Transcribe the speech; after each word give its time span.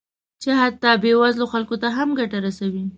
چې 0.41 0.49
حتی 0.61 0.91
بې 1.03 1.11
وزلو 1.21 1.45
خلکو 1.53 1.75
ته 1.81 1.87
هم 1.97 2.09
ګټه 2.19 2.37
رسوي 2.45 2.83